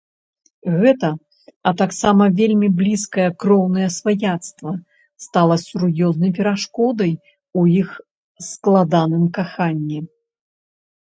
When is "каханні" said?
9.41-9.99